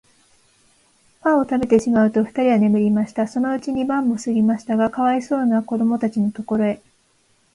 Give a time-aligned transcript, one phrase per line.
[1.19, 3.27] パンをたべてしまうと、ふたりは眠りました。
[3.27, 6.81] そのうちに晩もすぎましたが、かわいそうなこどもたちのところへ、